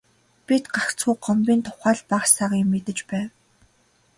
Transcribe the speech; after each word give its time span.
Бид 0.47 0.63
гагцхүү 0.75 1.13
Гомбын 1.25 1.59
тухай 1.65 1.95
л 1.99 2.01
бага 2.11 2.27
сага 2.35 2.55
юм 2.63 2.69
мэдэж 2.73 2.99
байна. 3.09 3.31